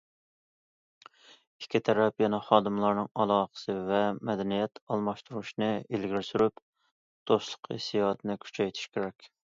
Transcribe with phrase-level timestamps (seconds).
[1.63, 6.65] ئىككى تەرەپ يەنە خادىملارنىڭ ئالاقىسى ۋە مەدەنىيەت ئالماشتۇرۇشنى ئىلگىرى سۈرۈپ،
[7.33, 9.31] دوستلۇق ھېسسىياتىنى كۈچەيتىشى كېرەك.